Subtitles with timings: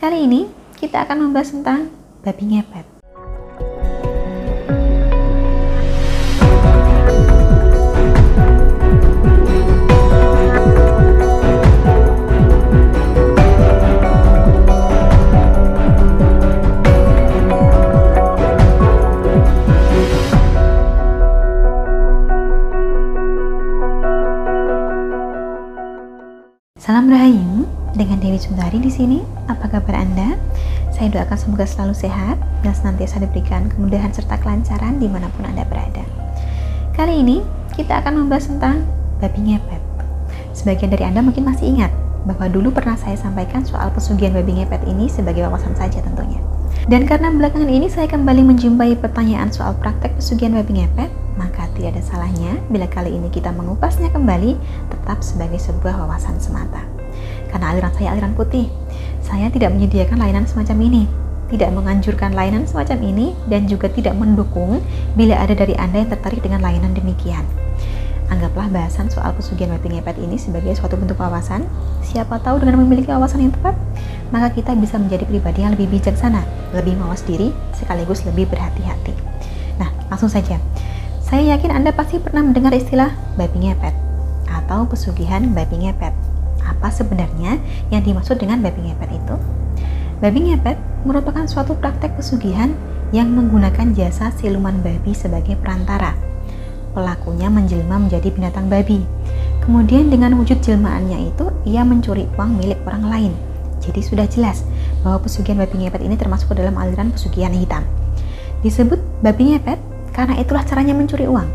[0.00, 0.48] Kali ini
[0.80, 1.92] kita akan membahas tentang
[2.24, 2.88] babi ngepet.
[26.80, 27.49] Salam Rahayu,
[28.30, 29.18] Dewi Sundari di sini.
[29.50, 30.38] Apa kabar Anda?
[30.94, 35.66] Saya doakan semoga selalu sehat dan senantiasa diberikan kemudahan serta kelancaran di mana pun Anda
[35.66, 36.06] berada.
[36.94, 37.42] Kali ini
[37.74, 38.86] kita akan membahas tentang
[39.18, 39.82] babi ngepet.
[40.54, 41.90] Sebagian dari Anda mungkin masih ingat
[42.22, 46.38] bahwa dulu pernah saya sampaikan soal pesugihan babi ngepet ini sebagai wawasan saja tentunya.
[46.86, 51.98] Dan karena belakangan ini saya kembali menjumpai pertanyaan soal praktek pesugihan babi ngepet, maka tidak
[51.98, 54.54] ada salahnya bila kali ini kita mengupasnya kembali
[54.86, 56.99] tetap sebagai sebuah wawasan semata.
[57.50, 58.70] Karena aliran saya aliran putih,
[59.20, 61.02] saya tidak menyediakan layanan semacam ini,
[61.50, 64.78] tidak menganjurkan layanan semacam ini, dan juga tidak mendukung
[65.18, 67.42] bila ada dari Anda yang tertarik dengan layanan demikian.
[68.30, 71.66] Anggaplah bahasan soal pesugihan babi ngepet ini sebagai suatu bentuk wawasan.
[72.06, 73.74] Siapa tahu dengan memiliki wawasan yang tepat,
[74.30, 79.18] maka kita bisa menjadi pribadi yang lebih bijaksana, lebih mawas diri, sekaligus lebih berhati-hati.
[79.82, 80.62] Nah, langsung saja.
[81.26, 83.94] Saya yakin Anda pasti pernah mendengar istilah babi ngepet
[84.46, 86.29] atau pesugihan babi ngepet.
[86.70, 87.58] Apa sebenarnya
[87.90, 89.36] yang dimaksud dengan babi ngepet itu?
[90.22, 92.70] Babi ngepet merupakan suatu praktek pesugihan
[93.10, 96.30] yang menggunakan jasa siluman babi sebagai perantara
[96.92, 99.02] pelakunya menjelma menjadi binatang babi.
[99.62, 103.32] Kemudian dengan wujud jelmaannya itu, ia mencuri uang milik orang lain.
[103.80, 104.66] Jadi sudah jelas
[105.00, 107.86] bahwa pesugihan babi ngepet ini termasuk ke dalam aliran pesugihan hitam.
[108.60, 109.80] Disebut babi ngepet
[110.12, 111.48] karena itulah caranya mencuri uang.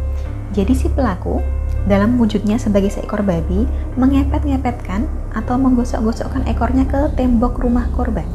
[0.56, 1.44] Jadi si pelaku
[1.86, 5.06] dalam wujudnya sebagai seekor babi mengepet-ngepetkan
[5.38, 8.26] atau menggosok-gosokkan ekornya ke tembok rumah korban.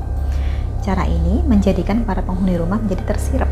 [0.81, 3.51] Cara ini menjadikan para penghuni rumah menjadi tersirap,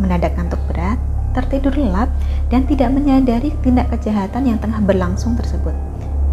[0.00, 0.98] mendadak ngantuk berat,
[1.36, 2.10] tertidur lelap,
[2.50, 5.74] dan tidak menyadari tindak kejahatan yang tengah berlangsung tersebut.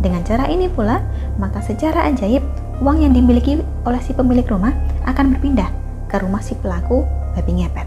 [0.01, 1.05] Dengan cara ini pula,
[1.37, 2.41] maka secara ajaib,
[2.81, 4.73] uang yang dimiliki oleh si pemilik rumah
[5.05, 5.69] akan berpindah
[6.09, 7.05] ke rumah si pelaku
[7.37, 7.85] babi ngepet.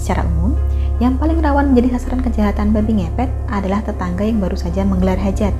[0.00, 0.56] Secara umum,
[1.02, 5.50] yang paling rawan menjadi sasaran kejahatan babi ngepet adalah tetangga yang baru saja menggelar hajat.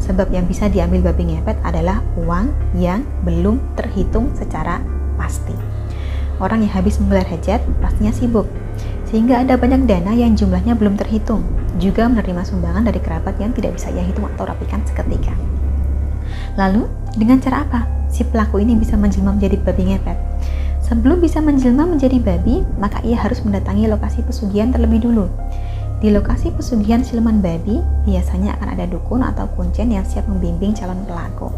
[0.00, 2.48] Sebab yang bisa diambil babi ngepet adalah uang
[2.80, 4.80] yang belum terhitung secara
[5.20, 5.52] pasti.
[6.40, 8.48] Orang yang habis menggelar hajat pastinya sibuk,
[9.12, 11.44] sehingga ada banyak dana yang jumlahnya belum terhitung,
[11.76, 15.36] juga menerima sumbangan dari kerabat yang tidak bisa ia hitung atau rapikan seketika.
[16.56, 20.31] Lalu, dengan cara apa si pelaku ini bisa menjelma menjadi babi ngepet?
[20.92, 25.24] Sebelum bisa menjelma menjadi babi, maka ia harus mendatangi lokasi pesugihan terlebih dulu.
[26.04, 31.00] Di lokasi pesugihan siluman babi, biasanya akan ada dukun atau kuncen yang siap membimbing calon
[31.08, 31.48] pelaku.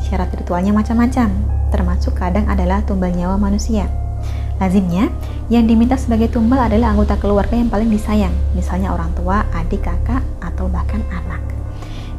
[0.00, 1.28] Syarat ritualnya macam-macam,
[1.68, 3.84] termasuk kadang adalah tumbal nyawa manusia.
[4.56, 5.12] Lazimnya,
[5.52, 10.24] yang diminta sebagai tumbal adalah anggota keluarga yang paling disayang, misalnya orang tua, adik, kakak,
[10.40, 11.44] atau bahkan anak.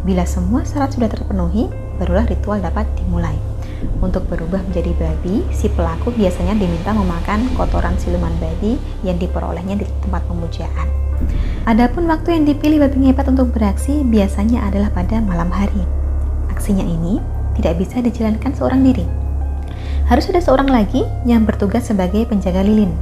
[0.06, 3.55] Bila semua syarat sudah terpenuhi, barulah ritual dapat dimulai.
[4.00, 9.86] Untuk berubah menjadi babi, si pelaku biasanya diminta memakan kotoran siluman babi yang diperolehnya di
[10.04, 10.88] tempat pemujaan.
[11.66, 15.82] Adapun waktu yang dipilih babi ngepet untuk beraksi biasanya adalah pada malam hari.
[16.52, 17.24] Aksinya ini
[17.56, 19.08] tidak bisa dijalankan seorang diri,
[20.06, 22.94] harus ada seorang lagi yang bertugas sebagai penjaga lilin.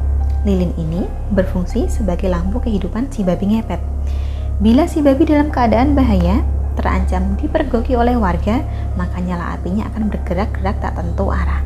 [0.47, 1.03] Lilin ini
[1.35, 3.79] berfungsi sebagai lampu kehidupan si babi ngepet.
[4.63, 6.39] Bila si babi dalam keadaan bahaya,
[6.75, 8.61] terancam dipergoki oleh warga,
[8.99, 11.61] maka nyala apinya akan bergerak-gerak tak tentu arah.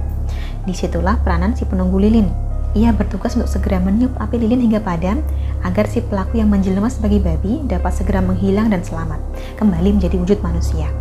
[0.67, 2.27] Di situlah peranan si penunggu lilin.
[2.75, 5.23] Ia bertugas untuk segera meniup api lilin hingga padam,
[5.63, 9.17] agar si pelaku yang menjelma sebagai babi dapat segera menghilang dan selamat,
[9.57, 10.91] kembali menjadi wujud manusia.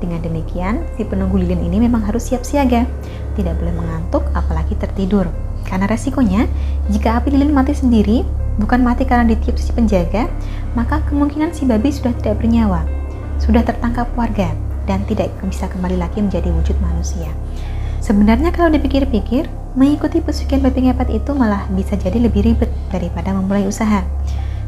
[0.00, 2.88] Dengan demikian, si penunggu lilin ini memang harus siap siaga,
[3.36, 5.28] tidak boleh mengantuk apalagi tertidur.
[5.68, 6.48] Karena resikonya,
[6.88, 8.24] jika api lilin mati sendiri,
[8.56, 10.24] bukan mati karena ditiup si penjaga,
[10.72, 12.80] maka kemungkinan si babi sudah tidak bernyawa,
[13.40, 14.52] sudah tertangkap warga,
[14.84, 17.32] dan tidak bisa kembali lagi menjadi wujud manusia.
[18.04, 23.64] Sebenarnya kalau dipikir-pikir, mengikuti pesugihan babi ngepet itu malah bisa jadi lebih ribet daripada memulai
[23.64, 24.02] usaha.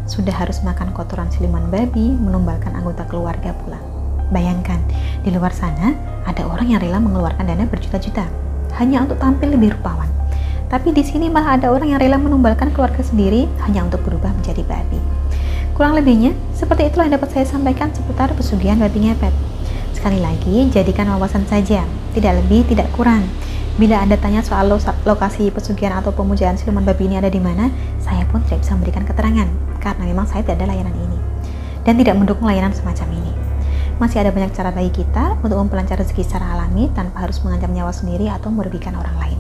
[0.07, 3.81] Sudah harus makan kotoran siluman babi, menumbalkan anggota keluarga pula.
[4.31, 4.81] Bayangkan,
[5.27, 5.93] di luar sana
[6.25, 8.25] ada orang yang rela mengeluarkan dana berjuta-juta
[8.79, 10.09] hanya untuk tampil lebih rupawan.
[10.71, 14.65] Tapi di sini malah ada orang yang rela menumbalkan keluarga sendiri hanya untuk berubah menjadi
[14.65, 15.02] babi.
[15.83, 19.35] Kurang lebihnya, seperti itulah yang dapat saya sampaikan seputar pesugihan babi ngepet.
[19.91, 21.83] Sekali lagi, jadikan wawasan saja,
[22.15, 23.27] tidak lebih, tidak kurang.
[23.83, 24.71] Bila Anda tanya soal
[25.03, 27.67] lokasi pesugihan atau pemujaan siluman babi ini ada di mana,
[27.99, 29.51] saya pun tidak bisa memberikan keterangan,
[29.83, 31.19] karena memang saya tidak ada layanan ini.
[31.83, 33.35] Dan tidak mendukung layanan semacam ini.
[33.99, 37.91] Masih ada banyak cara bagi kita untuk memperlancar rezeki secara alami tanpa harus mengancam nyawa
[37.91, 39.39] sendiri atau merugikan orang lain.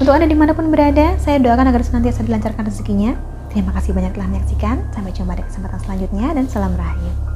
[0.00, 3.35] Untuk Anda di mana pun berada, saya doakan agar senantiasa dilancarkan rezekinya.
[3.56, 4.84] Terima kasih banyak telah menyaksikan.
[4.92, 7.35] Sampai jumpa di kesempatan selanjutnya dan salam rahayu.